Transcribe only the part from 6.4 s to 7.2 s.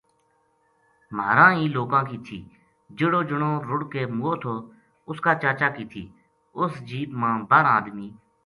اُس جیپ